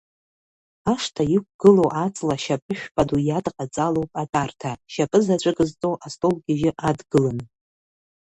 Ашҭа 0.93 1.23
иқәгылоу 1.35 1.89
аҵла 2.03 2.35
шьапы 2.43 2.73
шәпаду 2.79 3.19
иадҟаҵалоуп 3.27 4.11
атәарҭа, 4.21 4.71
шьапы 4.91 5.19
заҵәык 5.25 5.59
зҵоу 5.69 5.95
астол 6.05 6.35
гьежьы 6.45 6.71
адгыланы. 6.87 7.43